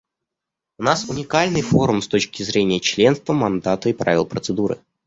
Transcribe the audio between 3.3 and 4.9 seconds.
мандата и правил процедуры.